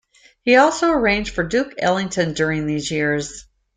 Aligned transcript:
He 0.41 0.55
also 0.55 0.89
arranged 0.89 1.35
for 1.35 1.43
Duke 1.43 1.75
Ellington 1.77 2.33
during 2.33 2.65
these 2.65 2.89
years. 2.89 3.45